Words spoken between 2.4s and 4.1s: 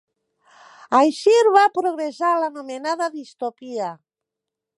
l'anomenada distopia.